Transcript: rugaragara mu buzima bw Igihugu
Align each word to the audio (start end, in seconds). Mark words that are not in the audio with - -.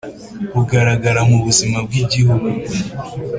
rugaragara 0.53 1.21
mu 1.29 1.37
buzima 1.45 1.77
bw 1.85 1.93
Igihugu 2.03 2.47